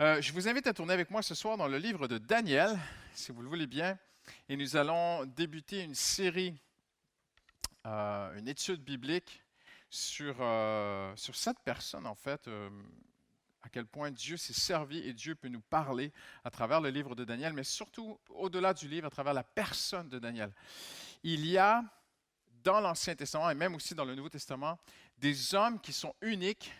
[0.00, 2.78] Euh, je vous invite à tourner avec moi ce soir dans le livre de Daniel,
[3.12, 3.98] si vous le voulez bien,
[4.48, 6.58] et nous allons débuter une série,
[7.86, 9.42] euh, une étude biblique
[9.90, 12.48] sur, euh, sur cette personne, en fait,
[13.60, 16.14] à quel point Dieu s'est servi et Dieu peut nous parler
[16.44, 20.08] à travers le livre de Daniel, mais surtout au-delà du livre, à travers la personne
[20.08, 20.50] de Daniel.
[21.22, 21.84] Il y a
[22.64, 24.78] dans l'Ancien Testament et même aussi dans le Nouveau Testament
[25.18, 26.72] des hommes qui sont uniques,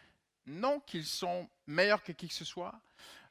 [0.46, 2.80] non qu'ils sont meilleurs que qui que ce soit,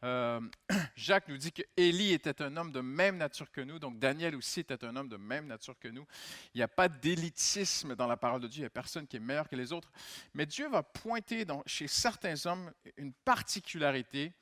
[0.04, 0.40] euh,
[0.96, 4.36] Jacques nous dit que Élie était un homme de même nature que nous, donc Daniel
[4.36, 6.06] aussi était un homme de même nature que nous.
[6.54, 9.18] Il n'y a pas d'élitisme dans la parole de Dieu, il n'y a personne qui
[9.18, 9.92] est meilleur que les autres.
[10.34, 14.34] Mais Dieu va pointer chez certains hommes une particularité.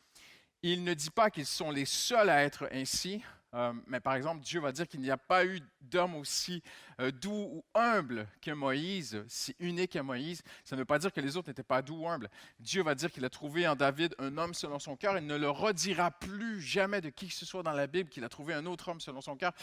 [0.62, 4.42] Il ne dit pas qu'ils sont les seuls à être ainsi, euh, mais par exemple,
[4.44, 6.62] Dieu va dire qu'il n'y a pas eu d'homme aussi
[7.00, 10.44] euh, doux ou humble que Moïse, si unique à Moïse.
[10.66, 12.30] Ça ne veut pas dire que les autres n'étaient pas doux ou humbles.
[12.60, 15.18] Dieu va dire qu'il a trouvé en David un homme selon son cœur.
[15.18, 18.24] Il ne le redira plus jamais de qui que ce soit dans la Bible qu'il
[18.24, 19.54] a trouvé un autre homme selon son cœur.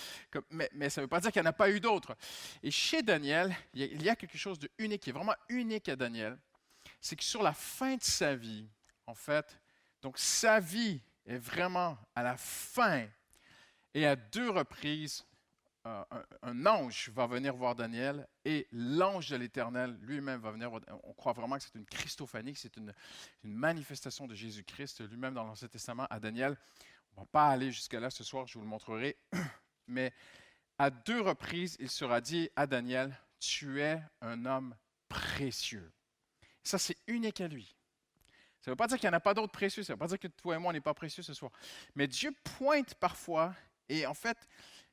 [0.50, 2.16] Mais, ça ne veut pas dire qu'il n'y en a pas eu d'autres.
[2.62, 5.96] Et chez Daniel, il y a quelque chose de unique, qui est vraiment unique à
[5.96, 6.38] Daniel.
[7.00, 8.66] C'est que sur la fin de sa vie,
[9.06, 9.58] en fait,
[10.00, 13.06] donc sa vie est vraiment à la fin
[13.94, 15.24] et à deux reprises,
[16.42, 20.72] un, ange va venir voir Daniel et l'ange de l'Éternel lui-même va venir.
[21.02, 22.92] On croit vraiment que c'est une Christophanie, c'est une,
[23.42, 26.56] manifestation de Jésus-Christ lui-même dans l'Ancien Testament à Daniel.
[27.16, 29.16] On ne va pas aller jusqu'à là ce soir, je vous le montrerai.
[29.86, 30.12] Mais
[30.78, 34.74] à deux reprises, il sera dit à Daniel, tu es un homme
[35.08, 35.92] précieux.
[36.62, 37.76] Ça, c'est unique à lui.
[38.62, 39.98] Ça ne veut pas dire qu'il n'y en a pas d'autres précieux, ça ne veut
[39.98, 41.52] pas dire que toi et moi, on n'est pas précieux ce soir.
[41.94, 43.54] Mais Dieu pointe parfois
[43.88, 44.38] et en fait,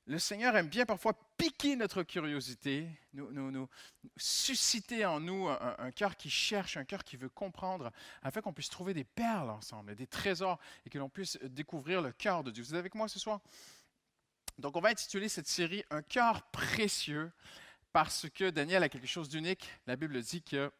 [0.07, 3.69] le Seigneur aime bien parfois piquer notre curiosité, nous,
[4.17, 7.91] susciter en nous un, cœur qui cherche, un cœur qui veut comprendre,
[8.23, 12.11] afin qu'on puisse trouver des perles ensemble, des trésors, et que l'on puisse découvrir le
[12.11, 12.63] cœur de Dieu.
[12.63, 13.41] Vous êtes avec moi ce soir?
[14.57, 17.31] Donc, on va intituler cette série Un cœur précieux,
[17.93, 19.69] parce que Daniel a quelque chose d'unique.
[19.85, 20.71] La Bible dit que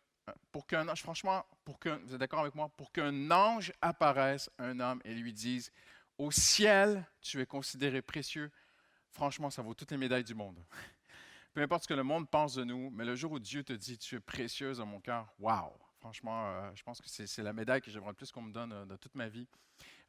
[0.52, 4.50] pour qu'un ange, franchement, pour que, vous êtes d'accord avec moi, pour qu'un ange apparaisse
[4.58, 5.72] un homme et lui dise
[6.22, 8.52] au ciel, tu es considéré précieux.
[9.10, 10.64] Franchement, ça vaut toutes les médailles du monde.
[11.54, 13.74] Peu importe ce que le monde pense de nous, mais le jour où Dieu te
[13.74, 15.74] dit tu es précieuse dans mon cœur, waouh!
[16.00, 18.72] Franchement, euh, je pense que c'est la médaille que j'aimerais le plus qu'on me donne
[18.72, 19.48] euh, dans toute ma vie.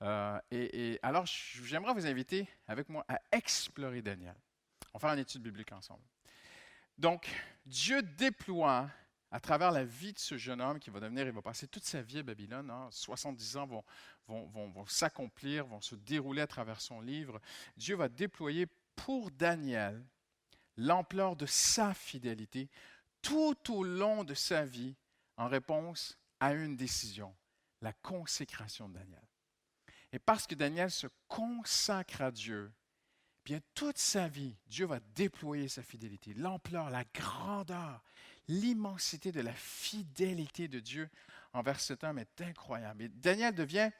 [0.02, 4.36] Euh, et, alors, j'aimerais vous inviter avec moi à explorer Daniel.
[4.92, 6.04] On va faire une étude biblique ensemble.
[6.98, 7.26] Donc,
[7.64, 8.90] Dieu déploie
[9.32, 11.84] à travers la vie de ce jeune homme qui va devenir, il va passer toute
[11.84, 13.66] sa vie à Babylone, 70 hein, ans
[14.26, 17.40] vont, vont, s'accomplir, vont se dérouler à travers son livre,
[17.78, 20.04] Dieu va déployer pour Daniel
[20.76, 22.68] l'ampleur de sa fidélité
[23.22, 24.96] tout au long de sa vie
[25.38, 27.34] en réponse à une décision,
[27.80, 29.26] la consécration de Daniel.
[30.12, 32.70] Et parce que Daniel se consacre à Dieu,
[33.46, 38.02] bien toute sa vie, Dieu va déployer sa fidélité, l'ampleur, la grandeur,
[38.48, 41.08] l'immensité de la fidélité de Dieu
[41.52, 43.04] envers cet homme est incroyable.
[43.04, 43.90] Et Daniel devient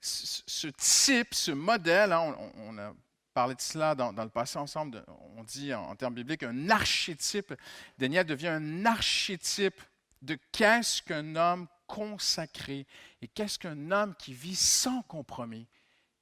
[0.00, 2.92] ce type, ce modèle, hein, on, a
[3.32, 5.04] parlé de cela dans, le passé ensemble,
[5.36, 7.54] on dit en, termes bibliques un archétype.
[7.98, 9.80] Daniel devient un archétype
[10.20, 12.86] de qu'est-ce qu'un homme consacré
[13.20, 15.68] et qu'est-ce qu'un homme qui vit sans compromis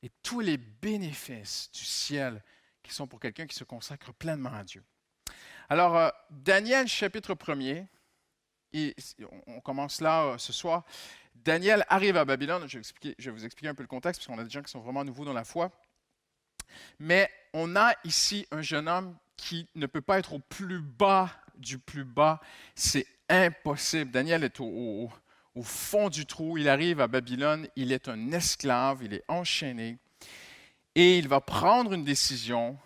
[0.03, 2.43] et tous les bénéfices du ciel
[2.83, 4.83] qui sont pour quelqu'un qui se consacre pleinement à Dieu.
[5.73, 7.87] Alors, euh, Daniel chapitre 1er,
[9.47, 10.85] on commence là euh, ce soir.
[11.33, 12.67] Daniel arrive à Babylone.
[12.67, 14.81] Je vais, vous expliquer un peu le contexte, parce qu'on a des gens qui sont
[14.81, 15.71] vraiment nouveaux dans la foi.
[16.99, 21.31] Mais on a ici un jeune homme qui ne peut pas être au plus bas
[21.55, 22.41] du plus bas.
[22.75, 24.11] C'est impossible.
[24.11, 25.09] Daniel est au,
[25.63, 26.59] fond du trou.
[26.59, 27.69] Il arrive à Babylone.
[27.77, 29.05] Il est un esclave.
[29.05, 29.99] Il est enchaîné.
[30.97, 32.77] Et il va prendre une décision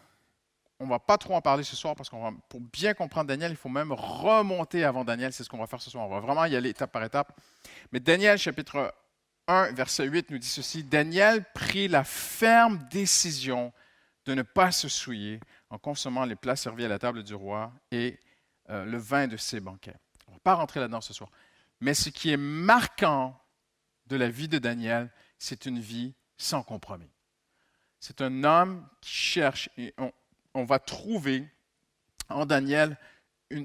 [0.85, 3.27] on ne va pas trop en parler ce soir parce qu'on va, pour bien comprendre
[3.27, 5.33] Daniel, il faut même remonter avant Daniel.
[5.33, 6.05] C'est ce qu'on va faire ce soir.
[6.05, 7.41] On va vraiment y aller étape par étape.
[7.91, 8.95] Mais Daniel, chapitre
[9.49, 13.73] 1, verset 8, nous dit ceci Daniel prit la ferme décision
[14.27, 15.41] de ne pas se souiller
[15.71, 18.21] en consommant les plats servis à la table du roi et
[18.69, 19.97] euh, le vin de ses banquets.
[20.29, 21.31] On ne va pas rentrer là-dedans ce soir.
[21.81, 23.41] Mais ce qui est marquant
[24.07, 27.11] de la vie de Daniel, c'est une vie sans compromis.
[28.01, 30.13] C'est un homme qui cherche, et on,
[30.55, 31.49] on va trouver
[32.29, 32.97] en Daniel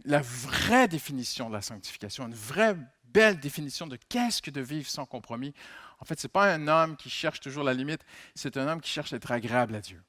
[0.05, 4.89] la vraie définition de la sanctification, une vraie belle définition de qu'est-ce que de vivre
[4.89, 5.53] sans compromis.
[5.99, 8.01] En fait, ce n'est pas un homme qui cherche toujours la limite,
[8.35, 10.01] c'est un homme qui cherche à être agréable à Dieu.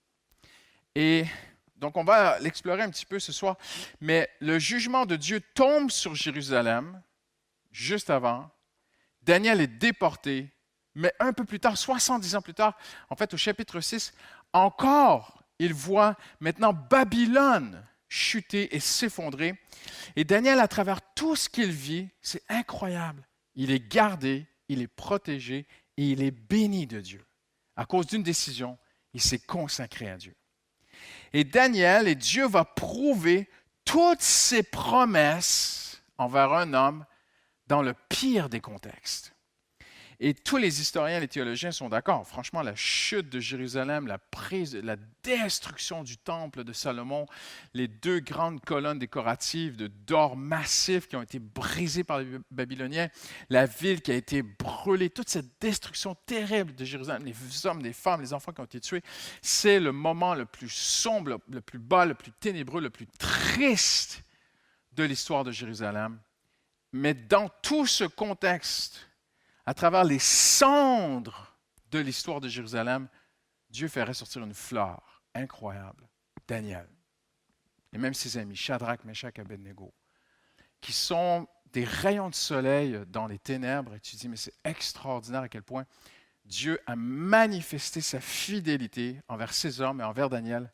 [0.94, 1.24] Et
[1.76, 3.56] donc, on va l'explorer un petit peu ce soir,
[4.00, 7.00] mais le jugement de Dieu tombe sur Jérusalem
[7.70, 8.50] juste avant.
[9.22, 10.50] Daniel est déporté,
[10.94, 12.76] Mais un peu plus tard, 70 ans plus tard,
[13.10, 14.12] en fait au chapitre 6,
[14.52, 19.54] encore, il voit maintenant Babylone chuter et s'effondrer.
[20.16, 23.28] Et Daniel, à travers tout ce qu'il vit, c'est incroyable.
[23.54, 25.66] Il est gardé, il est protégé
[25.98, 27.24] et il est béni de Dieu.
[27.76, 28.78] À cause d'une décision,
[29.12, 30.34] il s'est consacré à Dieu.
[31.34, 33.48] Et Daniel, et Dieu va prouver
[33.84, 37.04] toutes ses promesses envers un homme
[37.66, 39.34] dans le pire des contextes.
[40.22, 42.26] Et tous les historiens, les théologiens sont d'accord.
[42.26, 47.24] Franchement, la chute de Jérusalem, la prise, la destruction du temple de Salomon,
[47.72, 53.08] les deux grandes colonnes décoratives de d'or massif qui ont été brisées par les Babyloniens,
[53.48, 57.94] la ville qui a été brûlée, toute cette destruction terrible de Jérusalem, les hommes, les
[57.94, 59.02] femmes, les enfants qui ont été tués,
[59.40, 64.22] c'est le moment le plus sombre, le plus bas, le plus ténébreux, le plus triste
[64.92, 66.20] de l'histoire de Jérusalem.
[66.92, 69.09] Mais dans tout ce contexte,
[69.66, 71.56] à travers les cendres
[71.90, 73.08] de l'histoire de Jérusalem,
[73.68, 76.08] Dieu fait ressortir une fleur incroyable,
[76.46, 76.88] Daniel.
[77.92, 79.92] Et même ses amis, Shadrach, Meshach, Abednego,
[80.80, 83.94] qui sont des rayons de soleil dans les ténèbres.
[83.94, 85.84] Et tu dis, mais c'est extraordinaire à quel point
[86.44, 90.72] Dieu a manifesté sa fidélité envers ces hommes et envers Daniel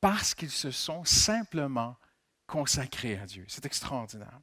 [0.00, 1.96] parce qu'ils se sont simplement
[2.46, 3.44] consacrés à Dieu.
[3.48, 4.40] C'est extraordinaire.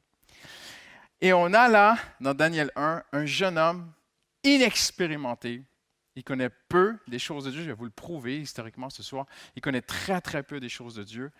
[1.20, 3.92] Et on a là, dans Daniel 1, un jeune homme
[4.44, 5.62] inexpérimenté.
[6.14, 7.62] Il connaît peu des choses de Dieu.
[7.62, 9.26] Je vais vous le prouver historiquement ce soir.
[9.56, 11.30] Il connaît très, très peu des choses de Dieu.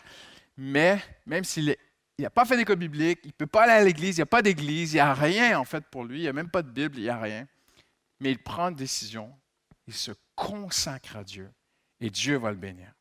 [0.57, 1.77] Mais même s'il
[2.19, 4.27] n'a pas fait d'école biblique, il ne peut pas aller à l'église, il n'y a
[4.27, 6.63] pas d'église, il n'y a rien en fait pour lui, il n'y a même pas
[6.63, 7.47] de Bible, il n'y a rien.
[8.21, 9.33] Mais il prend une décision,
[9.87, 11.51] il se consacre à Dieu
[12.01, 12.93] et Dieu va le bénir.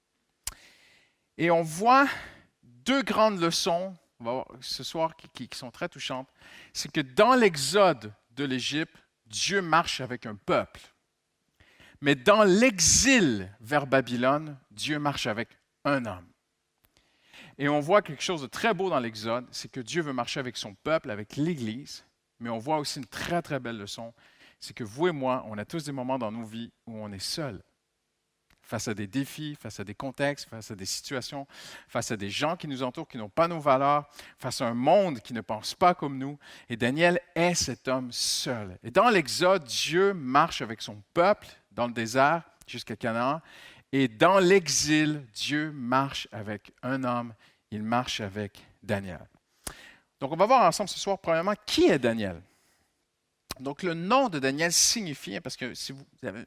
[1.38, 2.08] Et on voit
[2.64, 6.28] deux grandes leçons on va voir ce soir qui, sont très touchantes,
[6.74, 8.96] c'est que dans l'exode de l'Égypte,
[9.28, 10.82] Dieu marche avec un peuple.
[12.02, 15.50] Mais dans l'exil vers Babylone, Dieu marche avec
[15.84, 16.28] un homme.
[17.58, 20.40] Et on voit quelque chose de très beau dans l'Exode, c'est que Dieu veut marcher
[20.40, 22.06] avec son peuple, avec l'Église,
[22.40, 24.14] mais on voit aussi une très très belle leçon,
[24.60, 27.12] c'est que vous et moi, on a tous des moments dans nos vies où on
[27.12, 27.64] est seul
[28.68, 31.48] face à des défis, face à des contextes, face à des situations,
[31.88, 34.74] face à des gens qui nous entourent, qui n'ont pas nos valeurs, face à un
[34.74, 36.38] monde qui ne pense pas comme nous.
[36.68, 38.78] Et Daniel est cet homme seul.
[38.84, 43.42] Et dans l'Exode, Dieu marche avec son peuple dans le désert jusqu'à Canaan.
[43.94, 47.34] Et dans l'exil, Dieu marche avec un homme.
[47.72, 49.26] Il marche avec Daniel.
[50.20, 52.42] Donc, on va voir ensemble ce soir, premièrement, qui est Daniel?
[53.62, 56.44] Donc, le nom de Daniel signifie, parce que si vous avez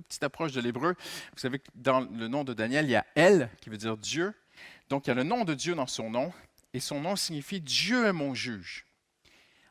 [0.00, 0.94] petite approche de l'hébreu.
[1.32, 3.96] Vous savez que dans le nom de Daniel, il y a El, qui veut dire
[3.96, 4.34] Dieu.
[4.88, 6.32] Donc, il y a le nom de Dieu dans son nom,
[6.72, 8.86] et son nom signifie Dieu est mon juge.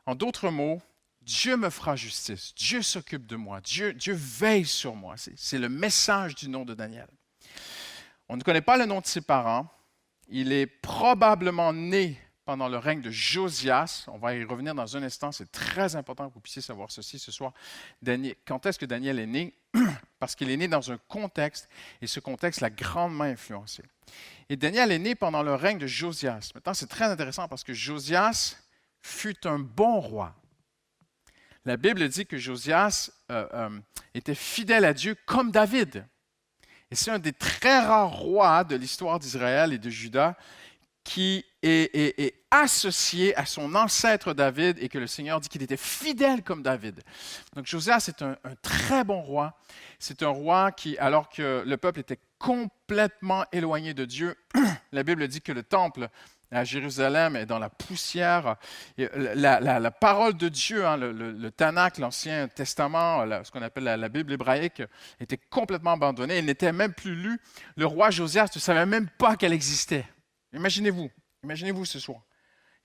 [0.04, 0.80] En d'autres mots,
[1.22, 5.16] Dieu me fera justice, Dieu s'occupe de moi, Dieu, Dieu veille sur moi.
[5.16, 7.08] C'est le message du nom de Daniel.
[8.28, 9.68] On ne connaît pas le nom de ses parents.
[10.28, 14.04] Il est probablement né pendant le règne de Josias.
[14.06, 15.32] On va y revenir dans un instant.
[15.32, 17.52] C'est très important que vous puissiez savoir ceci ce soir.
[18.44, 19.54] quand est-ce que Daniel est né?
[20.18, 21.68] Parce qu'il est né dans un contexte,
[22.00, 23.82] et ce contexte l'a grandement influencé.
[24.48, 26.52] Et Daniel est né pendant le règne de Josias.
[26.54, 28.56] Maintenant, c'est très intéressant parce que Josias
[29.00, 30.34] fut un bon roi.
[31.64, 33.80] La Bible dit que Josias euh, euh,
[34.14, 36.06] était fidèle à Dieu comme David.
[36.92, 40.36] Et c'est un des très rares rois de l'histoire d'Israël et de Juda
[41.06, 46.42] qui est, associé à son ancêtre David et que le Seigneur dit qu'il était fidèle
[46.42, 47.02] comme David.
[47.54, 49.58] Donc Josias est un, très bon roi.
[49.98, 54.36] C'est un roi qui, alors que le peuple était complètement éloigné de Dieu,
[54.92, 56.08] la Bible dit que le temple
[56.50, 58.56] à Jérusalem est dans la poussière.
[58.96, 64.82] La, parole de Dieu, hein, le, Tanakh, l'Ancien Testament, ce qu'on appelle la, Bible hébraïque,
[65.20, 66.36] était complètement abandonnée.
[66.36, 67.38] Elle n'était même plus lue.
[67.76, 70.06] Le roi Josias ne savait même pas qu'elle existait.
[70.52, 71.10] Imaginez-vous,
[71.42, 72.22] imaginez-vous ce soir.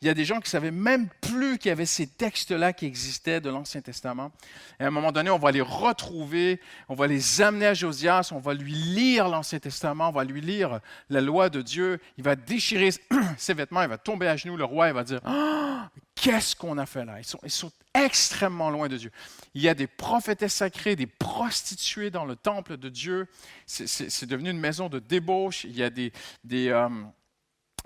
[0.03, 2.74] Il y a des gens qui ne savaient même plus qu'il y avait ces textes-là
[2.74, 4.32] qui existaient de l'Ancien Testament.
[4.80, 8.32] Et à un moment donné, on va les retrouver, on va les amener à Josias,
[8.32, 10.80] on va lui lire l'Ancien Testament, on va lui lire
[11.12, 12.00] la loi de Dieu.
[12.18, 12.89] Il va déchirer
[13.38, 16.80] ses vêtements, il va tomber à genoux, le roi, il va dire ah, Qu'est-ce qu'on
[16.80, 17.20] a fait là?
[17.20, 19.12] Ils sont, extrêmement loin de Dieu.
[19.53, 23.27] Il y a des prophétesses sacrées, des prostituées dans le temple de Dieu.
[23.68, 25.63] C'est devenu une maison de débauche.
[25.65, 26.12] Il y a des.
[26.44, 26.89] des euh,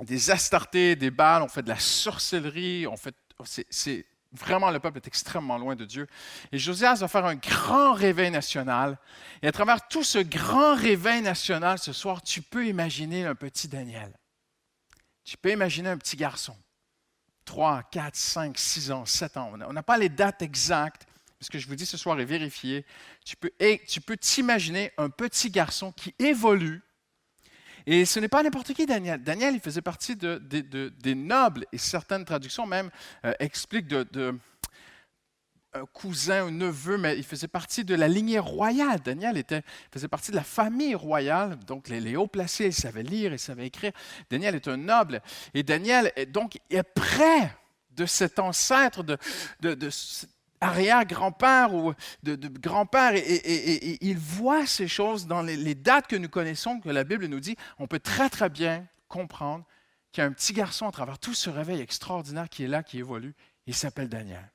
[0.04, 3.16] des astartés, des balles, on fait de la sorcellerie, on fait,
[3.70, 6.08] c'est, vraiment le peuple est extrêmement loin de Dieu.
[6.52, 8.98] Et Josias va faire un grand réveil national.
[9.42, 13.68] Et à travers tout ce grand réveil national ce soir, tu peux imaginer un petit
[13.68, 14.12] Daniel.
[15.24, 16.56] Tu peux imaginer un petit garçon.
[17.46, 19.54] 3, 4, 5, 6 ans, 7 ans.
[19.68, 21.08] On n'a pas les dates exactes,
[21.46, 22.86] ce que je vous dis ce soir est vérifié,
[23.24, 23.52] tu peux,
[23.88, 26.82] tu peux t'imaginer un petit garçon qui évolue.
[27.88, 29.24] Et ce n'est pas n'importe qui, Daniel.
[29.24, 32.90] Daniel, il faisait partie de, des nobles, et certaines traductions même
[33.26, 34.40] euh, expliquent de,
[35.76, 39.02] un cousin, un neveu, mais il faisait partie de la lignée royale.
[39.04, 39.62] Daniel était,
[39.92, 43.68] faisait partie de la famille royale, donc les, hauts placés, il savait lire, il savait
[43.68, 43.92] écrire.
[44.30, 45.22] Daniel est un noble.
[45.54, 47.52] Et Daniel est donc est près
[47.92, 49.18] de cet ancêtre, de,
[49.62, 49.90] de,
[50.62, 51.94] arrière-grand-père ou
[52.24, 57.04] grand-père, et, il voit ces choses dans les, les, dates que nous connaissons, que la
[57.04, 59.66] Bible nous dit, on peut très très bien comprendre
[60.12, 62.84] qu'il y a un petit garçon à travers tout ce réveil extraordinaire qui est là,
[62.84, 63.36] qui évolue,
[63.68, 64.50] il s'appelle Daniel.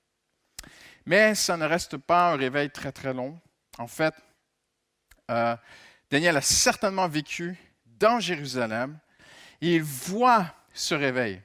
[1.06, 3.38] Mais ça ne reste pas un réveil très très long.
[3.78, 4.14] En fait,
[5.30, 5.56] euh,
[6.10, 8.98] Daniel a certainement vécu dans Jérusalem
[9.60, 11.42] et il voit ce réveil.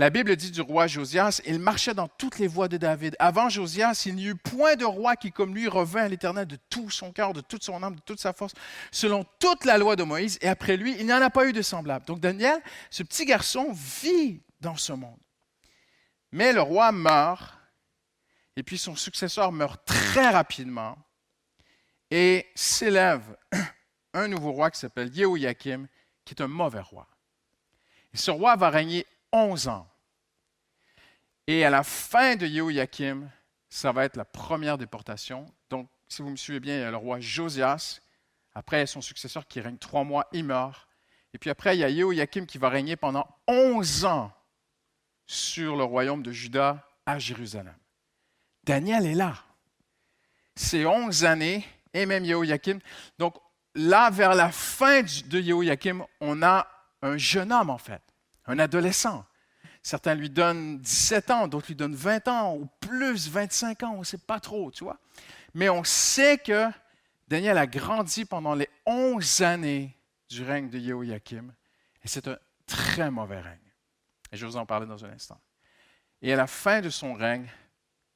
[0.00, 3.16] La Bible dit du roi Josias, il marchait dans toutes les voies de David.
[3.18, 6.56] Avant Josias, il n'y eut point de roi qui, comme lui, revint à l'Éternel de
[6.70, 8.54] tout son cœur, de toute son âme, de toute sa force,
[8.90, 10.38] selon toute la loi de Moïse.
[10.40, 12.06] Et après lui, il n'y en a pas eu de semblable.
[12.06, 15.20] Donc Daniel, ce petit garçon, vit dans ce monde.
[16.32, 17.58] Mais le roi meurt
[18.56, 20.96] et puis son successeur meurt très rapidement.
[22.10, 23.36] Et s'élève
[24.14, 25.88] un nouveau roi qui s'appelle Yehoiakim,
[26.24, 27.06] qui est un mauvais roi.
[28.14, 29.89] Et ce roi va régner 11 ans.
[31.46, 33.28] Et à la fin de Yehoiakim,
[33.68, 35.46] ça va être la première déportation.
[35.68, 38.00] Donc, si vous me suivez bien, il y a le roi Josias.
[38.54, 40.88] Après, il y a son successeur qui règne trois mois, il meurt.
[41.32, 44.32] Et puis après, il y a Yehoiakim qui va régner pendant 11 ans
[45.26, 47.76] sur le royaume de Juda à Jérusalem.
[48.64, 49.36] Daniel est là.
[50.56, 52.80] C'est 11 années, et même Yehoiakim.
[53.18, 53.36] Donc
[53.74, 56.66] là, vers la fin de Yehoiakim, on a
[57.02, 58.02] un jeune homme, en fait,
[58.46, 59.24] un adolescent.
[59.82, 64.00] Certains lui donnent 17 ans, d'autres lui donnent 20 ans, ou plus 25 ans, on
[64.00, 64.98] ne sait pas trop, tu vois.
[65.54, 66.68] Mais on sait que
[67.28, 69.96] Daniel a grandi pendant les 11 années
[70.28, 71.52] du règne de Yehoiakim,
[72.02, 73.58] et c'est un très mauvais règne.
[74.32, 75.40] Et je vais vous en parler dans un instant.
[76.22, 77.48] Et à la fin de son règne,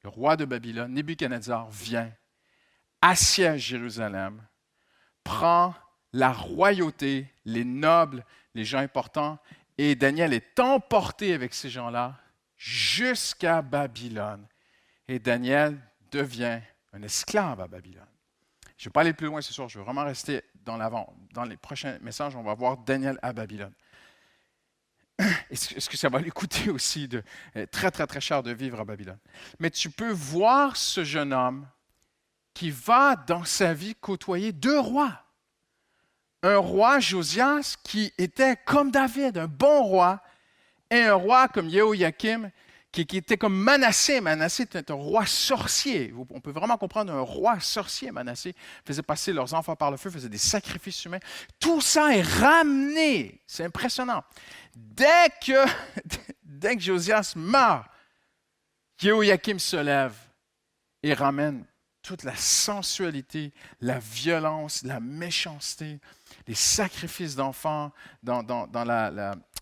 [0.03, 2.13] le roi de Babylone, Nebuchadnezzar, vient,
[3.01, 4.43] assiège Jérusalem,
[5.25, 5.75] prend
[6.13, 9.39] la royauté, les nobles, les gens importants,
[9.79, 12.19] et Daniel est emporté avec ces gens-là
[12.57, 14.47] jusqu'à Babylone.
[15.09, 15.79] Et Daniel
[16.11, 16.61] devient
[16.93, 18.07] un esclave à Babylone.
[18.77, 21.15] Je ne vais pas aller plus loin ce soir, je vais vraiment rester dans l'avant.
[21.33, 23.75] Dans les prochains messages, on va voir Daniel à Babylone.
[25.51, 27.23] Est-ce que ça va lui coûter aussi de,
[27.57, 29.19] euh, très, très, très cher de vivre à Babylone?
[29.59, 31.69] Mais tu peux voir ce jeune homme
[32.53, 35.24] qui va dans sa vie côtoyer deux rois.
[36.45, 40.23] Un roi, Josias, qui était comme David, un bon roi,
[40.91, 42.51] et un roi comme Yehoiakim,
[42.93, 44.21] qui, était comme Manassé.
[44.21, 46.13] Manassé était un roi sorcier.
[46.31, 48.11] On peut vraiment comprendre un roi sorcier.
[48.13, 51.19] Manassé faisait passer leurs enfants par le feu, faisait des sacrifices humains.
[51.59, 53.41] Tout ça est ramené.
[53.47, 54.23] C'est impressionnant.
[54.77, 55.65] Dès que,
[56.45, 57.87] dès que Josias meurt,
[59.01, 60.15] Yehoiakim se lève
[61.03, 61.65] et ramène
[62.05, 65.99] toute la sensualité, la violence, la méchanceté,
[66.47, 68.45] les sacrifices d'enfants dans,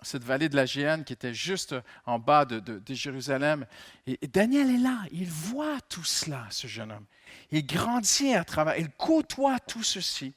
[0.02, 1.74] cette vallée de la Géhenne qui était juste
[2.06, 3.66] en bas de, Jérusalem.
[4.06, 7.06] Et, Daniel est là, il voit tout cela, ce jeune homme.
[7.50, 10.34] Il grandit à travers, il côtoie tout ceci.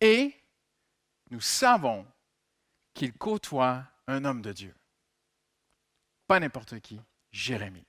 [0.00, 0.34] Et
[1.30, 2.06] nous savons
[2.94, 4.74] qu'il côtoie un homme de Dieu.
[6.26, 7.00] Pas n'importe qui,
[7.32, 7.86] Jérémie.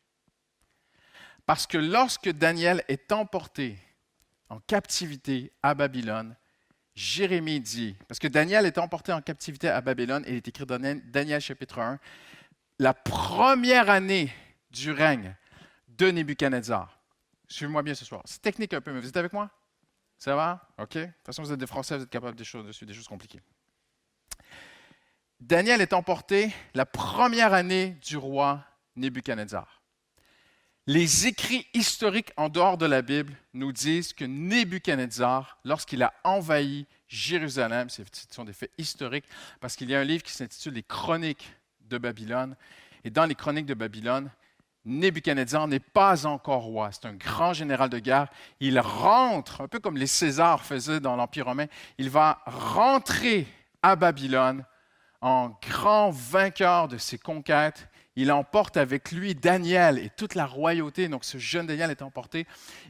[1.45, 3.77] Parce que lorsque Daniel est emporté
[4.49, 6.35] en captivité à Babylone,
[6.95, 10.79] Jérémie dit, parce que Daniel est emporté en captivité à Babylone, il est écrit dans
[11.05, 11.99] Daniel chapitre 1,
[12.79, 14.31] la première année
[14.71, 15.35] du règne
[15.87, 16.99] de Nebuchadnezzar.
[17.47, 18.21] Suivez-moi bien ce soir.
[18.25, 19.49] C'est technique un peu, mais vous êtes avec moi?
[20.17, 20.69] Ça va?
[20.77, 20.97] OK?
[20.97, 23.41] De toute façon, vous êtes des Français, vous êtes capables des choses des choses compliquées.
[25.39, 28.63] Daniel est emporté la première année du roi
[28.95, 29.80] Nebuchadnezzar.
[30.87, 36.87] Les écrits historiques en dehors de la Bible nous disent que Nebuchadnezzar, lorsqu'il a envahi
[37.07, 39.25] Jérusalem, ce sont des faits historiques,
[39.59, 42.55] parce qu'il y a un livre qui s'intitule Les Chroniques de Babylone.
[43.03, 44.31] Et dans les Chroniques de Babylone,
[44.83, 46.89] Nebuchadnezzar n'est pas encore roi.
[46.91, 48.29] C'est un grand général de guerre.
[48.59, 51.67] Il rentre, un peu comme les Césars faisaient dans l'Empire romain,
[51.99, 53.45] il va rentrer
[53.83, 54.65] à Babylone
[55.21, 61.07] en grand vainqueur de ses conquêtes il emporte avec lui Daniel et toute la royauté.
[61.07, 62.45] Donc ce jeune Daniel est emporté.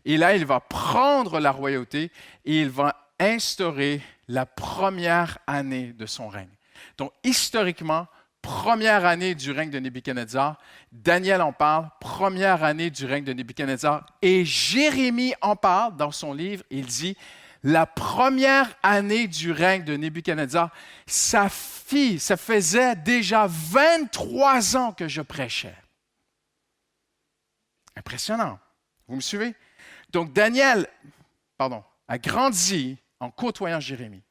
[0.06, 2.12] Et là, il va prendre la royauté
[2.46, 6.50] et il va instaurer la première année de son règne.
[6.98, 8.08] Donc historiquement,
[8.42, 10.58] première année du règne de Nebuchadnezzar.
[10.92, 14.06] Daniel en parle, première année du règne de Nebuchadnezzar.
[14.22, 16.64] Et Jérémie en parle dans son livre.
[16.72, 17.16] Il dit,
[17.64, 20.72] la première année du règne de Nebuchadnezzar,
[21.06, 25.76] sa fille, ça faisait déjà 23 ans que je prêchais.
[27.96, 28.60] Impressionnant.
[29.08, 29.54] Vous me suivez?
[30.12, 30.88] Donc Daniel,
[31.58, 34.24] pardon, a grandi en côtoyant Jérémie.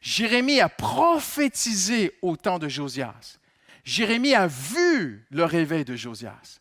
[0.00, 3.38] Jérémie a prophétisé au temps de Josias.
[3.84, 6.60] Jérémie a vu le réveil de Josias.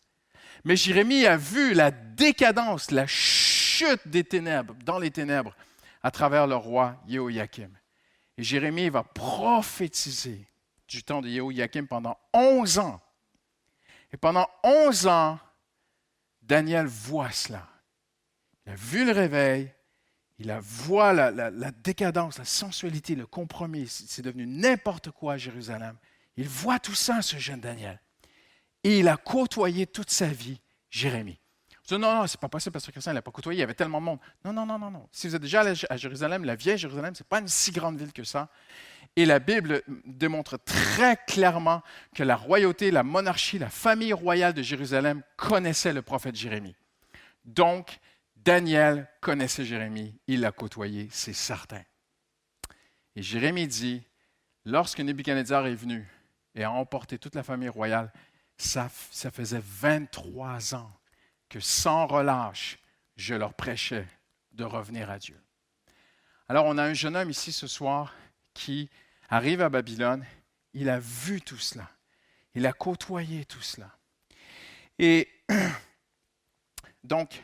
[0.65, 5.55] Mais Jérémie a vu la décadence, la chute des ténèbres, dans les ténèbres,
[6.01, 7.71] à travers le roi Yehoiakim.
[8.37, 10.47] Et Jérémie va prophétiser
[10.87, 13.01] du temps de Yehoiakim pendant 11 ans.
[14.11, 15.39] Et pendant 11 ans,
[16.41, 17.67] Daniel voit cela.
[18.65, 19.71] Il a vu le réveil,
[20.39, 23.87] il a voit la, la, décadence, la sensualité, le compromis.
[23.87, 25.97] C'est devenu n'importe quoi à Jérusalem.
[26.37, 28.01] Il voit tout ça, ce jeune Daniel.
[28.83, 31.38] Et il a côtoyé toute sa vie Jérémie.
[31.89, 33.63] Vous dites, non, non, c'est pas possible parce que Christian n'a pas côtoyé, il y
[33.63, 34.19] avait tellement de monde.
[34.45, 35.07] Non, non, non, non, non.
[35.11, 37.71] Si vous êtes déjà allé à Jérusalem, la vieille Jérusalem, ce n'est pas une si
[37.71, 38.49] grande ville que ça.
[39.15, 41.81] Et la Bible démontre très clairement
[42.13, 46.75] que la royauté, la monarchie, la famille royale de Jérusalem connaissait le prophète Jérémie.
[47.43, 47.99] Donc,
[48.35, 51.81] Daniel connaissait Jérémie, il l'a côtoyé, c'est certain.
[53.15, 54.03] Et Jérémie dit,
[54.63, 56.07] lorsque Nebuchadnezzar est venu
[56.53, 58.13] et a emporté toute la famille royale,
[58.57, 60.98] ça, ça faisait 23 ans
[61.49, 62.79] que sans relâche,
[63.15, 64.07] je leur prêchais
[64.51, 65.39] de revenir à Dieu.
[66.47, 68.13] Alors on a un jeune homme ici ce soir
[68.53, 68.89] qui
[69.29, 70.25] arrive à Babylone,
[70.73, 71.89] il a vu tout cela,
[72.55, 73.91] il a côtoyé tout cela.
[74.97, 75.27] Et
[77.03, 77.41] donc,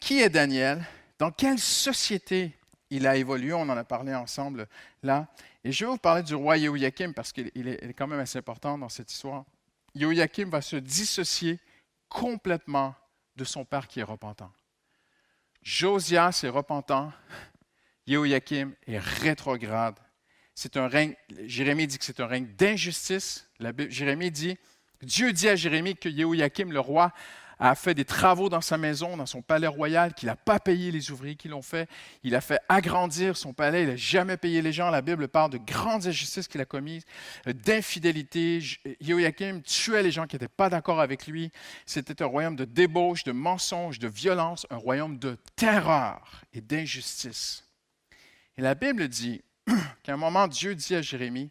[0.00, 0.84] qui est Daniel?
[1.18, 2.52] Dans quelle société
[2.90, 3.52] il a évolué?
[3.52, 4.68] On en a parlé ensemble
[5.02, 5.26] là.
[5.64, 8.78] Et je vais vous parler du roi Yehoiakim parce qu'il est, quand même assez important
[8.78, 9.44] dans cette histoire.
[9.94, 11.58] Yehoiakim va se dissocier
[12.08, 12.94] complètement
[13.36, 14.52] de son père qui est repentant.
[15.62, 17.12] Josias est repentant,
[18.06, 19.98] Yehoiakim est rétrograde.
[20.54, 23.50] C'est un règne, Jérémie dit que c'est un règne d'injustice.
[23.88, 24.56] Jérémie dit,
[25.02, 27.12] Dieu dit à Jérémie que Yehoiakim, le roi,
[27.58, 30.90] a fait des travaux dans sa maison, dans son palais royal, qu'il n'a pas payé
[30.90, 31.88] les ouvriers qui l'ont fait.
[32.22, 34.90] Il a fait agrandir son palais, il n'a jamais payé les gens.
[34.90, 37.04] La Bible parle de grandes injustices qu'il a commises,
[37.46, 38.60] euh, d'infidélité.
[39.00, 41.50] Joachim tuait les gens qui n'étaient pas d'accord avec lui.
[41.86, 47.64] C'était un royaume de débauche, de mensonge, de violence, un royaume de terreur et d'injustice.
[48.58, 49.42] Et la Bible dit
[50.02, 51.50] qu'à un moment, Dieu dit à Jérémie,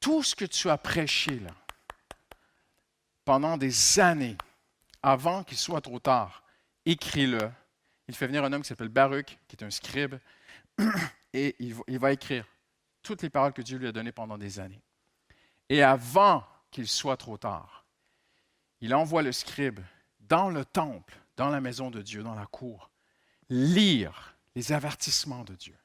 [0.00, 1.52] tout ce que tu as prêché là,
[3.24, 4.36] pendant des années,
[5.04, 6.42] avant qu'il soit trop tard.
[6.86, 7.50] Écris-le.
[8.08, 10.16] Il fait venir un homme qui s'appelle Baruch, qui est un scribe,
[11.34, 12.46] et il va, écrire
[13.02, 14.82] toutes les paroles que Dieu lui a données pendant des années.
[15.68, 17.84] Et avant qu'il soit trop tard,
[18.80, 19.80] il envoie le scribe
[20.20, 22.90] dans le temple, dans la maison de Dieu, dans la cour,
[23.50, 25.76] lire les avertissements de Dieu.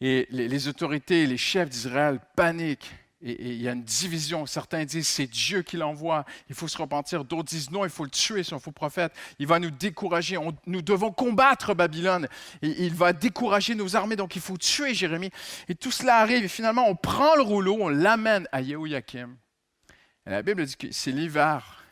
[0.00, 2.92] Et les, autorités, les chefs d'Israël paniquent
[3.26, 4.46] et, il y a une division.
[4.46, 7.24] Certains disent c'est Dieu qui l'envoie, il faut se repentir.
[7.24, 9.12] D'autres disent non, il faut le tuer, c'est un faux prophète.
[9.38, 10.38] Il va nous décourager.
[10.66, 12.28] nous devons combattre Babylone.
[12.62, 15.30] Il va décourager nos armées, donc il faut tuer Jérémie.
[15.68, 16.44] Et tout cela arrive.
[16.44, 19.36] Et finalement, on prend le rouleau, on l'amène à Yehoiakim.
[20.26, 21.84] La Bible dit que c'est l'hiver.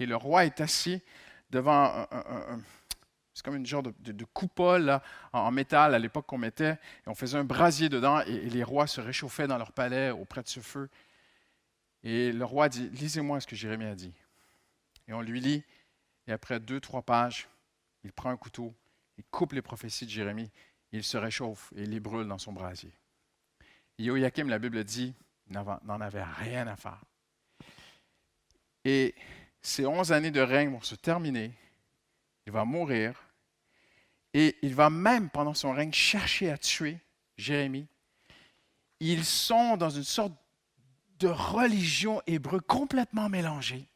[0.00, 1.02] Et le roi est assis
[1.50, 2.60] devant un
[3.38, 5.00] c'est comme une genre de, coupole
[5.32, 6.72] en, métal à l'époque qu'on mettait.
[6.72, 10.42] Et on faisait un brasier dedans et, les rois se réchauffaient dans leur palais auprès
[10.42, 10.90] de ce feu.
[12.02, 14.12] Et le roi dit Lisez-moi ce que Jérémie a dit.
[15.06, 15.62] Et on lui lit.
[16.26, 17.48] Et après deux, trois pages,
[18.02, 18.74] il prend un couteau,
[19.18, 20.50] il coupe les prophéties de Jérémie,
[20.90, 22.90] il se réchauffe et il les brûle dans son brasier.
[23.98, 25.14] Et la Bible dit,
[25.48, 27.04] n'en avait rien à faire.
[28.84, 29.14] Et
[29.62, 31.52] ces onze années de règne vont se terminer.
[32.46, 33.27] Il va mourir.
[34.38, 37.00] Et il va même, pendant son règne, chercher à tuer
[37.36, 37.88] Jérémie.
[39.00, 40.32] Ils sont dans une sorte
[41.18, 43.88] de religion hébreu complètement mélangée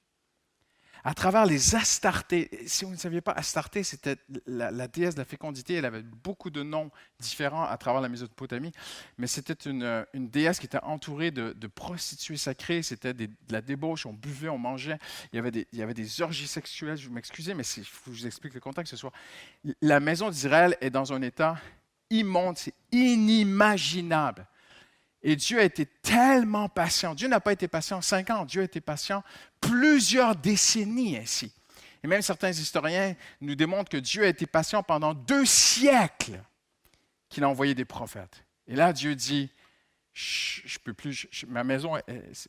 [1.04, 2.50] à travers les Astartés.
[2.66, 5.74] Si vous ne saviez pas, Astarté, c'était la, déesse de la fécondité.
[5.74, 8.72] Elle avait beaucoup de noms différents à travers la Mésopotamie,
[9.18, 12.82] mais c'était une, déesse qui était entourée de, prostituées sacrées.
[12.82, 14.98] C'était de la débauche, on buvait, on mangeait.
[15.32, 15.36] Il
[15.72, 16.96] y avait des, orgies sexuelles.
[16.96, 19.12] Je m'excuse, mais je vous explique le contexte ce soir.
[19.80, 21.56] La maison d'Israël est dans un état
[22.10, 24.46] immonde, c'est inimaginable.
[25.22, 27.14] Et Dieu a été tellement patient.
[27.14, 29.22] Dieu n'a pas été patient cinq ans, Dieu a été patient
[29.60, 31.52] plusieurs décennies ainsi.
[32.02, 36.42] Et même certains historiens nous démontrent que Dieu a été patient pendant deux siècles
[37.28, 38.44] qu'il a envoyé des prophètes.
[38.66, 39.50] Et là, Dieu dit,
[40.12, 41.96] je, peux plus, ma maison,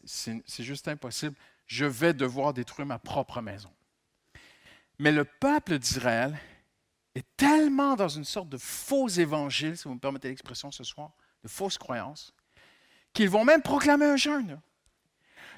[0.06, 1.36] c'est juste impossible.
[1.68, 3.72] Je vais devoir détruire ma propre maison.
[5.00, 6.38] Mais le peuple d'Israël
[7.16, 11.12] est tellement dans une sorte de faux évangile, si vous me permettez l'expression ce soir,
[11.44, 12.34] de fausses croyances,
[13.14, 14.60] qu'ils vont même proclamer un jeûne.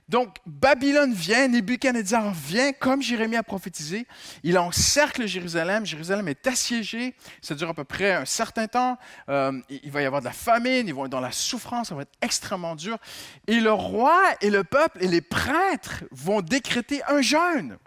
[0.08, 4.06] Donc, Babylone vient, Nebuchadnezzar vient, comme Jérémie a prophétisé.
[4.44, 5.84] Il encercle Jérusalem.
[5.84, 7.15] Jérusalem est assiégée.
[7.41, 8.98] Ça dure à peu près un certain temps.
[9.30, 10.88] Euh, il va y avoir de la famine.
[10.88, 11.89] Ils vont être dans la souffrance.
[11.89, 13.00] Ça va être extrêmement dur.
[13.48, 17.80] Et le roi et le peuple et les prêtres vont décréter un jeûne.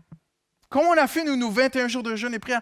[0.69, 2.61] Comme on a fait, nous, nos 21 jours de jeûne et prière.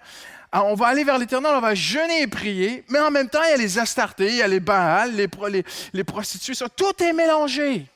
[0.52, 3.50] on va aller vers l'Éternel, on va jeûner et prier, mais en même temps, il
[3.50, 7.86] y a les Astartés, il y a les Baals, les, prostituées, tout est mélangé.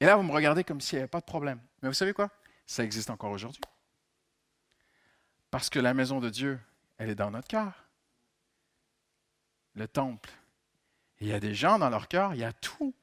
[0.00, 1.60] Et là, vous me regardez comme s'il n'y avait pas de problème.
[1.80, 2.30] Mais vous savez quoi?
[2.66, 3.60] Ça existe encore aujourd'hui.
[5.50, 6.58] Parce que la maison de Dieu,
[6.98, 7.72] elle est dans notre cœur.
[9.74, 10.30] Le temple.
[11.20, 12.94] il y a des gens dans leur cœur, il y a tout.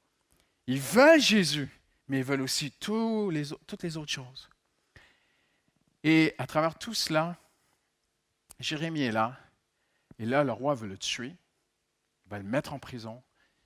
[0.68, 1.70] Ils veulent Jésus,
[2.08, 4.50] mais ils veulent aussi toutes les autres choses.
[6.04, 7.38] Et à travers tout cela,
[8.60, 9.38] Jérémie est là.
[10.18, 11.36] Et là, le roi veut le tuer.
[12.26, 13.22] Il va le mettre en prison.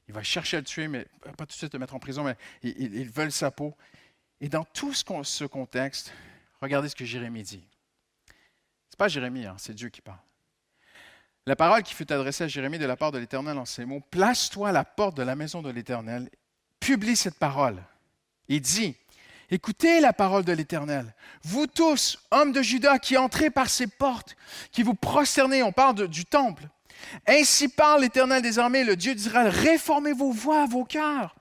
[0.08, 1.06] Il va chercher à le tuer, mais
[1.38, 3.76] pas tout de suite le mettre en prison, mais ils, veulent sa peau.
[4.42, 6.14] Et dans tout ce, contexte,
[6.62, 7.66] regardez ce que Jérémie dit.
[8.28, 10.20] Ce n'est pas Jérémie, hein, c'est Dieu qui parle.
[11.46, 14.02] La parole qui fut adressée à Jérémie de la part de l'Éternel en ces mots,
[14.12, 16.30] Place-toi à la porte de la maison de l'Éternel,
[16.80, 17.82] publie cette parole
[18.50, 18.96] et dis,
[19.52, 21.14] Écoutez la parole de l'Éternel.
[21.44, 24.36] Vous tous, hommes de Juda, qui entrez par ces portes,
[24.72, 26.68] qui vous prosternez, on parle du temple,
[27.28, 31.36] ainsi parle l'Éternel des armées, le Dieu d'Israël, réformez vos voix, vos cœurs.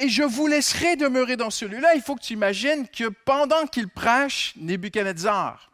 [0.00, 1.94] et je vous laisserai demeurer dans celui-là.
[1.94, 5.70] Il faut que tu imagines que pendant qu'il prêche, Nebuchadnezzar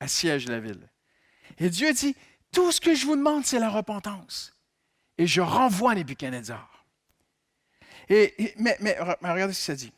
[0.00, 0.88] assiège la ville.
[1.58, 2.16] Et Dieu dit,
[2.52, 4.56] tout ce que je vous demande, c'est la repentance.
[5.18, 6.70] Et je renvoie Nebuchadnezzar.
[8.08, 9.92] Et, mais, mais regardez ce que ça dit.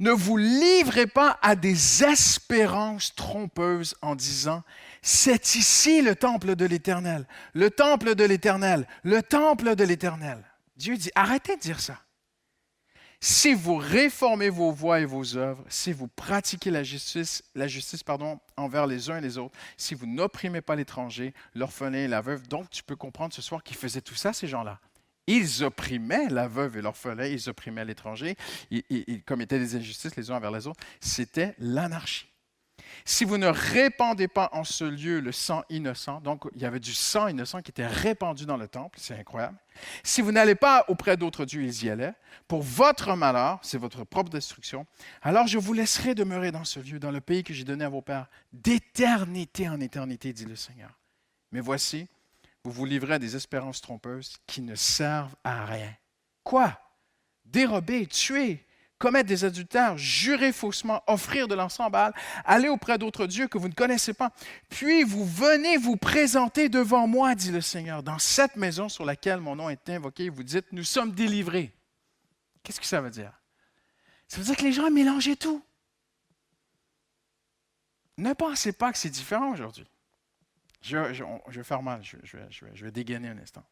[0.00, 4.62] Ne vous livrez pas à des espérances trompeuses en disant,
[5.02, 10.44] c'est ici le temple de l'Éternel, le temple de l'Éternel, le temple de l'Éternel.
[10.76, 11.98] Dieu dit, arrêtez de dire ça.
[13.20, 17.42] Si vous réformez vos voies et vos œuvres, si vous pratiquez la justice,
[18.56, 22.46] envers les uns et les autres, si vous n'opprimez pas l'étranger, l'orphelin et la veuve,
[22.46, 24.78] donc tu peux comprendre ce soir qu'ils faisaient tout ça, ces gens-là.
[25.28, 28.34] Ils opprimaient la veuve et l'orphelin, ils opprimaient l'étranger,
[28.70, 30.80] ils, commettaient des injustices les uns envers les autres.
[31.00, 32.28] C'était l'anarchie.
[33.04, 36.80] Si vous ne répandez pas en ce lieu le sang innocent, donc il y avait
[36.80, 39.58] du sang innocent qui était répandu dans le temple, c'est incroyable.
[40.02, 42.14] Si vous n'allez pas auprès d'autres dieux, ils y allaient.
[42.48, 44.86] Pour votre malheur, c'est votre propre destruction,
[45.20, 47.90] alors je vous laisserai demeurer dans ce lieu, dans le pays que j'ai donné à
[47.90, 50.98] vos pères, d'éternité en éternité, dit le Seigneur.
[51.52, 52.08] Mais voici,
[52.64, 55.94] vous vous livrez à des espérances trompeuses qui ne servent à rien.
[56.42, 56.78] Quoi?
[57.44, 58.66] Dérober, tuer,
[58.98, 62.12] commettre des adultères, jurer faussement, offrir de l'encens à
[62.44, 64.32] aller auprès d'autres dieux que vous ne connaissez pas.
[64.68, 69.40] Puis vous venez vous présenter devant moi, dit le Seigneur, dans cette maison sur laquelle
[69.40, 70.28] mon nom est invoqué.
[70.28, 71.72] Vous dites, nous sommes délivrés.
[72.62, 73.32] Qu'est-ce que ça veut dire?
[74.26, 75.62] Ça veut dire que les gens mélangé tout.
[78.18, 79.86] Ne pensez pas que c'est différent aujourd'hui.
[80.80, 83.64] Je, vais faire mal, je, vais dégainer un instant.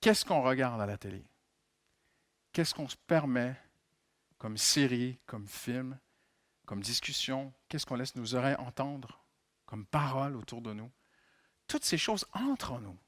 [0.00, 1.24] Qu'est-ce qu'on regarde à la télé?
[2.52, 3.56] qu'est-ce qu'on se permet
[4.38, 5.98] comme série, comme film,
[6.66, 9.24] comme discussion, qu'est-ce qu'on laisse nos oreilles entendre
[9.66, 10.90] comme parole autour de nous?
[11.66, 12.98] Toutes ces choses entrent en nous.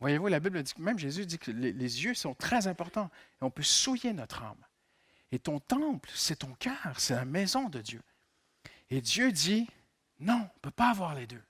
[0.00, 3.44] Voyez-vous, la Bible dit, même Jésus dit que les, les yeux sont très importants et
[3.44, 4.64] on peut souiller notre âme.
[5.30, 8.02] Et ton temple, c'est ton cœur, c'est la maison de Dieu.
[8.88, 9.68] Et Dieu dit,
[10.20, 11.42] non, on ne peut pas avoir les deux.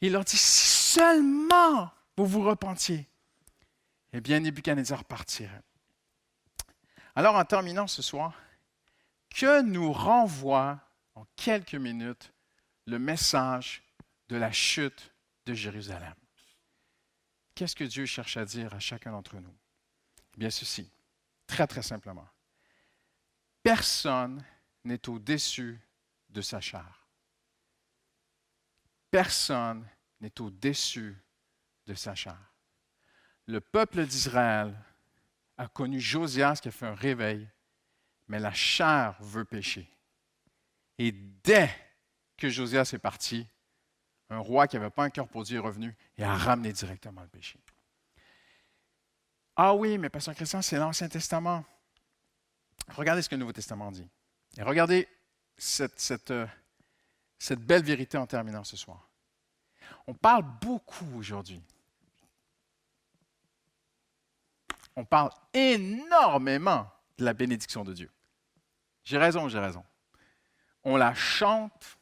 [0.00, 3.08] Il leur dit, si seulement vous vous repentiez,
[4.12, 5.62] eh bien, Nebuchadnezzar partirait.
[7.16, 8.34] Alors, en terminant ce soir,
[9.30, 10.80] que nous renvoie
[11.14, 12.32] en quelques minutes
[12.86, 13.82] le message
[14.28, 15.12] de la chute
[15.46, 16.14] de Jérusalem?
[17.54, 19.54] Qu'est-ce que Dieu cherche à dire à chacun d'entre nous?
[20.34, 20.90] Eh bien, ceci,
[21.46, 22.28] très très simplement.
[23.62, 24.44] Personne
[24.84, 25.80] n'est au-dessus
[26.30, 27.03] de sa chair.
[29.14, 29.88] Personne
[30.20, 31.16] n'est au-dessus
[31.86, 32.36] de sa chair.
[33.46, 34.74] Le peuple d'Israël
[35.56, 37.48] a connu Josias qui a fait un réveil,
[38.26, 39.88] mais la chair veut pécher.
[40.98, 41.70] Et dès
[42.36, 43.46] que Josias est parti,
[44.30, 47.22] un roi qui n'avait pas un cœur pour Dieu est revenu et a ramené directement
[47.22, 47.60] le péché.
[49.54, 51.64] Ah oui, mais Pasteur Christian, c'est l'Ancien Testament.
[52.88, 54.08] Regardez ce que le Nouveau Testament dit.
[54.56, 55.06] Et regardez
[55.56, 56.48] cette, euh,
[57.44, 59.08] cette belle vérité en terminant ce soir.
[60.06, 61.62] On parle beaucoup aujourd'hui
[64.96, 68.10] on parle énormément de la bénédiction de Dieu.
[69.04, 69.84] J'ai raison, j'ai raison?
[70.84, 71.98] On la chante,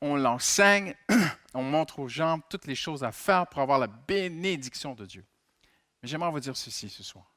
[0.00, 0.94] on l'enseigne,
[1.54, 5.24] on montre aux gens toutes les choses à faire pour avoir la bénédiction de Dieu.
[6.02, 7.32] Mais j'aimerais vous dire ceci ce soir.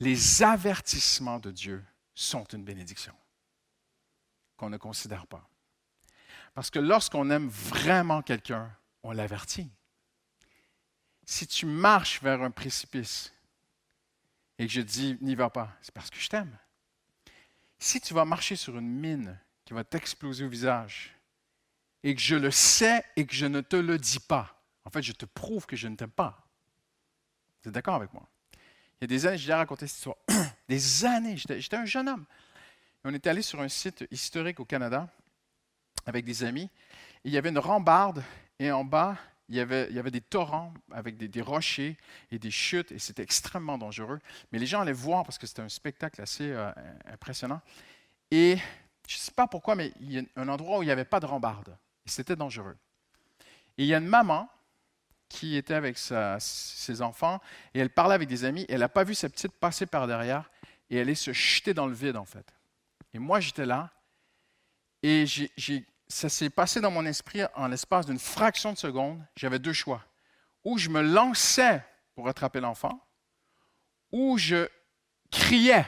[0.00, 3.14] Les avertissements de Dieu sont une bénédiction
[4.56, 5.48] qu'on ne considère pas.
[6.54, 8.70] Parce que lorsqu'on aime vraiment quelqu'un,
[9.02, 9.70] on l'avertit.
[11.24, 13.32] Si tu marches vers un précipice
[14.58, 16.56] et que je dis n'y va pas, c'est parce que je t'aime.
[17.78, 21.16] Si tu vas marcher sur une mine qui va t'exploser au visage
[22.02, 25.02] et que je le sais et que je ne te le dis pas, en fait,
[25.02, 26.46] je te prouve que je ne t'aime pas.
[27.62, 28.28] Vous êtes d'accord avec moi?
[29.00, 30.16] Il y a des années, déjà raconté cette histoire.
[30.68, 32.24] des années, j'étais un jeune homme.
[33.04, 35.08] on était allé sur un site historique au Canada
[36.06, 36.70] avec des amis.
[37.24, 38.22] il y avait une rambarde
[38.58, 39.16] et en bas,
[39.48, 41.96] il y avait, il y avait des torrents avec des, rochers
[42.30, 44.20] et des chutes et c'était extrêmement dangereux.
[44.50, 46.70] Mais les gens allaient voir parce que c'était un spectacle assez euh,
[47.06, 47.60] impressionnant.
[48.30, 48.56] Et
[49.06, 51.04] je ne sais pas pourquoi, mais il y a un endroit où il n'y avait
[51.04, 51.76] pas de rambarde.
[52.06, 52.76] Et c'était dangereux.
[53.76, 54.48] Et il y a une maman
[55.28, 57.40] qui était avec ses enfants
[57.74, 58.66] et elle parlait avec des amis.
[58.68, 60.50] elle n'a pas vu sa petite passer par derrière
[60.90, 62.46] et elle est se jeter dans le vide, en fait.
[63.14, 63.90] Et moi, j'étais là
[65.02, 65.24] et
[66.12, 69.20] ça s'est passé dans mon esprit en l'espace d'une fraction de seconde.
[69.34, 70.04] J'avais deux choix.
[70.64, 71.82] Ou je me lançais
[72.14, 73.00] pour attraper l'enfant,
[74.12, 74.68] ou je
[75.30, 75.86] criais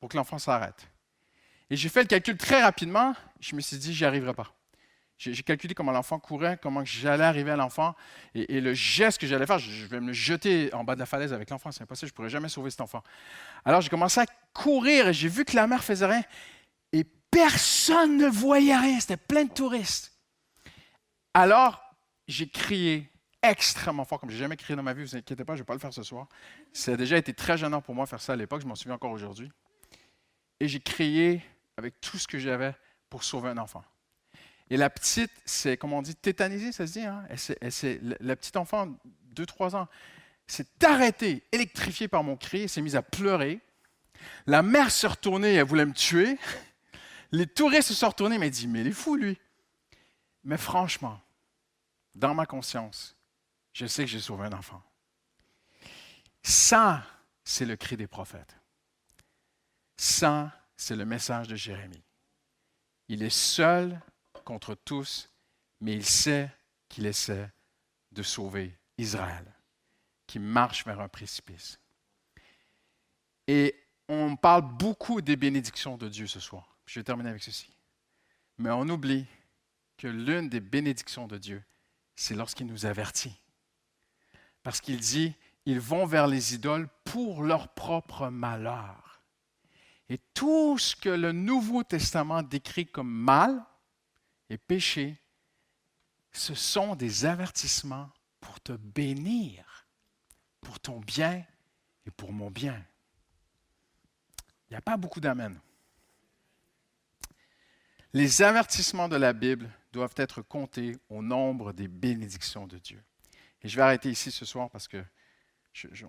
[0.00, 0.88] pour que l'enfant s'arrête.
[1.70, 3.14] Et j'ai fait le calcul très rapidement.
[3.40, 4.54] Je me suis dit, j'y arriverai pas.
[5.18, 7.96] J'ai calculé comment l'enfant courait, comment j'allais arriver à l'enfant,
[8.36, 11.32] et, le geste que j'allais faire, je, vais me jeter en bas de la falaise
[11.32, 13.02] avec l'enfant, c'est impossible, je ne pourrais jamais sauver cet enfant.
[13.64, 16.22] Alors j'ai commencé à courir et j'ai vu que la mère faisait rien,
[17.30, 20.12] personne ne voyait rien, c'était plein de touristes.
[21.34, 21.82] Alors
[22.26, 23.10] j'ai crié
[23.42, 25.62] extrêmement fort, comme je n'ai jamais crié dans ma vie, vous inquiétez pas, je ne
[25.62, 26.26] vais pas le faire ce soir.
[26.72, 28.94] Ça a déjà été très gênant pour moi faire ça à l'époque, je m'en souviens
[28.94, 29.50] encore aujourd'hui.
[30.60, 31.42] Et j'ai crié
[31.76, 32.74] avec tout ce que j'avais
[33.08, 33.84] pour sauver un enfant.
[34.70, 37.04] Et la petite, c'est, comme on dit, tétanisée, ça se dit.
[37.04, 37.24] Hein?
[38.20, 38.88] la petite enfant,
[39.34, 39.88] 2-3 ans,
[40.46, 43.60] s'est arrêtée, électrifiée par mon cri, s'est mise à pleurer.
[44.46, 46.36] La mère s'est retournée, elle voulait me tuer.
[47.30, 49.38] Les touristes se sont retournés, mais dit, mais il est fou, lui.
[50.44, 51.20] Mais franchement,
[52.14, 53.16] dans ma conscience,
[53.72, 54.82] je sais que j'ai sauvé un enfant.
[56.42, 57.04] Ça,
[57.44, 58.56] c'est le cri des prophètes.
[59.96, 62.02] Ça, c'est le message de Jérémie.
[63.08, 64.00] Il est seul
[64.44, 65.30] contre tous,
[65.80, 66.50] mais il sait
[66.88, 67.50] qu'il essaie
[68.12, 69.44] de sauver Israël,
[70.26, 71.78] qui marche vers un précipice.
[73.46, 73.74] Et
[74.08, 76.67] on parle beaucoup des bénédictions de Dieu ce soir.
[76.88, 77.70] Je vais terminer avec ceci.
[78.56, 79.26] Mais on oublie
[79.98, 81.62] que l'une des bénédictions de Dieu,
[82.16, 83.38] c'est lorsqu'il nous avertit.
[84.62, 85.34] Parce qu'il dit,
[85.66, 89.20] ils vont vers les idoles pour leur propre malheur.
[90.08, 93.62] Et tout ce que le Nouveau Testament décrit comme mal,
[94.48, 95.20] et péché,
[96.32, 99.86] ce sont des avertissements pour te bénir,
[100.62, 101.44] pour ton bien
[102.06, 102.82] et pour mon bien.
[104.38, 105.60] Il n'y a pas beaucoup d'amen.
[108.14, 113.02] Les avertissements de la Bible doivent être comptés au nombre des bénédictions de Dieu.
[113.62, 115.04] Et je vais arrêter ici ce soir parce que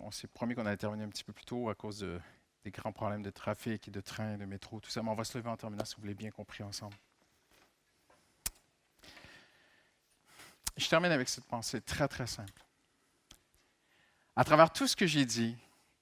[0.00, 2.06] on s'est promis qu'on allait terminer un petit peu plus tôt à cause
[2.64, 5.02] des grands problèmes de trafic et de train, de métro, tout ça.
[5.02, 6.96] Mais on va se lever en terminant si vous voulez bien compris ensemble.
[10.76, 12.64] Je termine avec cette pensée très, très simple.
[14.34, 15.54] À travers tout ce que j'ai dit,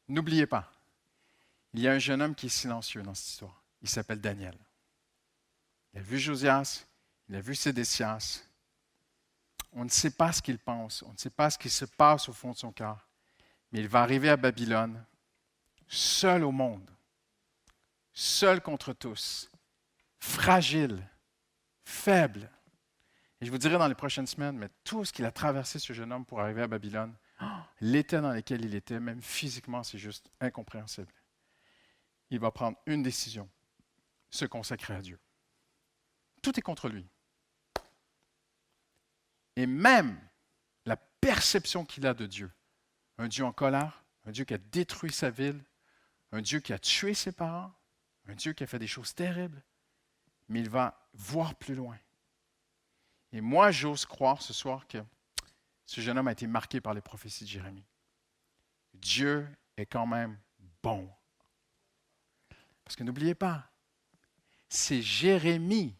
[0.06, 0.70] n'oubliez pas,
[1.74, 3.62] il y a un jeune homme qui est silencieux dans cette histoire.
[3.82, 4.56] Il s'appelle Daniel.
[5.98, 6.87] Il a vu Josias,
[7.28, 8.44] il a vu Sédécias.
[9.72, 12.28] On ne sait pas ce qu'il pense, on ne sait pas ce qui se passe
[12.28, 13.08] au fond de son cœur,
[13.72, 15.04] mais il va arriver à Babylone,
[15.88, 16.88] seul au monde,
[18.12, 19.50] seul contre tous,
[20.20, 21.04] fragile,
[21.84, 22.48] faible,
[23.40, 25.92] et je vous dirai dans les prochaines semaines, mais tout ce qu'il a traversé, ce
[25.92, 27.12] jeune homme, pour arriver à Babylone,
[27.80, 31.12] l'état dans lequel il était, même physiquement, c'est juste incompréhensible.
[32.30, 33.50] Il va prendre une décision,
[34.30, 35.18] se consacrer à Dieu.
[36.48, 37.06] Tout est contre lui.
[39.56, 40.18] Et même
[40.87, 42.50] la perception qu'il a de Dieu,
[43.18, 45.62] un Dieu en colère, un Dieu qui a détruit sa ville,
[46.32, 47.70] un Dieu qui a tué ses parents,
[48.28, 49.62] un Dieu qui a fait des choses terribles,
[50.48, 51.98] mais il va voir plus loin.
[53.32, 55.04] Et moi, j'ose croire ce soir que
[55.84, 57.84] ce jeune homme a été marqué par les prophéties de Jérémie.
[58.94, 60.40] Dieu est quand même
[60.82, 61.12] bon.
[62.84, 63.70] Parce que n'oubliez pas,
[64.70, 65.94] c'est Jérémie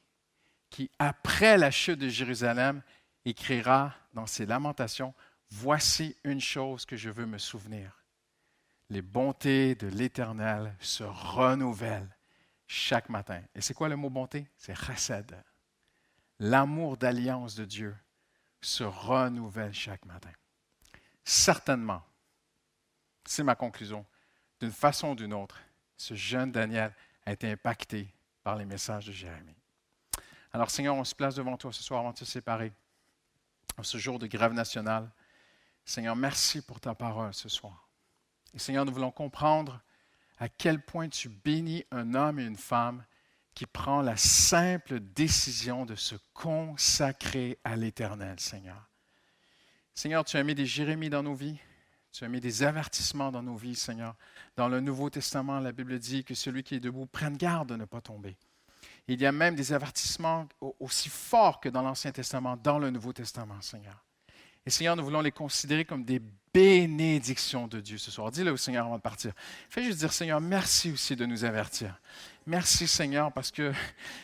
[0.71, 2.83] qui, après la chute de Jérusalem,
[3.25, 5.15] écrira dans ses lamentations,
[5.51, 8.05] Voici une chose que je veux me souvenir.
[8.91, 12.15] les bontés de l'Éternel se renouvellent
[12.67, 13.43] chaque matin.
[13.55, 14.47] Et c'est quoi le mot bonté?
[14.57, 15.37] C'est chesed.
[16.39, 17.97] L'amour d'alliance de Dieu
[18.61, 20.33] se renouvelle chaque matin.
[21.25, 22.03] Certainement,
[23.27, 24.07] c'est ma conclusion,
[24.61, 25.61] d'une façon ou d'une autre,
[25.97, 26.95] ce jeune Daniel
[27.27, 28.09] a été impacté
[28.43, 29.58] par les messages de Jérémie.
[30.59, 32.73] Alors Seigneur, on se place devant toi ce soir avant de se séparer,
[33.77, 35.09] en ce jour de grève nationale.
[35.85, 37.89] Seigneur, merci pour ta parole ce soir.
[38.53, 39.81] Et Seigneur, nous voulons comprendre
[40.37, 43.05] à quel point tu bénis un homme et une femme
[43.55, 48.89] qui prend la simple décision de se consacrer à l'Éternel, Seigneur.
[49.95, 51.61] Seigneur, tu as mis des Jérémies dans nos vies,
[52.11, 54.17] tu as mis des avertissements dans nos vies, Seigneur.
[54.57, 57.77] Dans le Nouveau Testament, la Bible dit que celui qui est debout prenne garde de
[57.77, 58.37] ne pas tomber.
[59.09, 60.47] Il y a même des avertissements
[60.79, 64.05] aussi forts que dans l'Ancien Testament, dans le Nouveau Testament, Seigneur.
[64.67, 66.21] Et Seigneur, nous voulons les considérer comme des
[66.53, 68.31] bénédictions de Dieu ce soir.
[68.31, 69.33] Dis-le au Seigneur avant de partir.
[69.71, 71.99] Fais juste dire, Seigneur, merci aussi de nous avertir.
[72.47, 73.73] Merci Seigneur parce que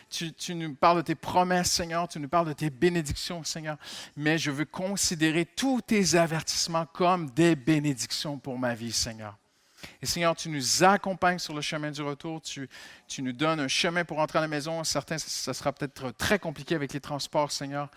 [0.09, 3.77] tu, tu, nous parles de tes promesses, Seigneur, tu nous parles de tes bénédictions, Seigneur.
[4.15, 9.37] Mais je veux considérer tous tes avertissements comme des bénédictions pour ma vie, Seigneur.
[10.01, 12.41] Et Seigneur, tu nous accompagnes sur le chemin du retour.
[12.41, 12.67] Tu,
[13.19, 14.83] nous donnes un chemin pour entrer à la maison.
[14.83, 17.89] Certains, ça sera peut-être très compliqué avec les transports, Seigneur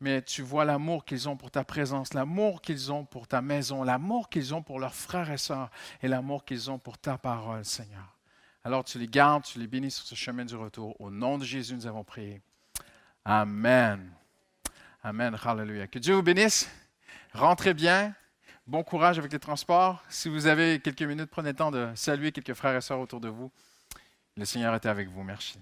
[0.00, 3.84] mais tu vois l'amour qu'ils ont pour ta présence, l'amour qu'ils ont pour ta maison,
[3.84, 5.70] l'amour qu'ils ont pour leurs frères et sœurs
[6.02, 8.16] et l'amour qu'ils ont pour ta parole, Seigneur.
[8.64, 11.00] Alors tu les gardes, tu les bénis sur ce chemin du retour.
[11.00, 12.40] Au nom de Jésus, nous avons prié.
[13.24, 14.12] Amen.
[15.04, 15.36] Amen.
[15.44, 15.86] Hallelujah.
[15.86, 16.68] Que Dieu vous bénisse.
[17.32, 18.14] Rentrez bien.
[18.72, 20.02] Bon courage avec les transports.
[20.08, 23.20] Si vous avez quelques minutes, prenez le temps de saluer quelques frères et sœurs autour
[23.20, 23.50] de vous.
[24.34, 25.22] Le Seigneur était avec vous.
[25.22, 25.58] Merci.